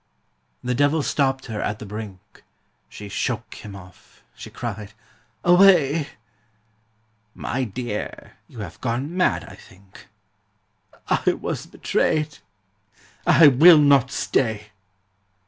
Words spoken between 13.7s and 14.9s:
not stay.'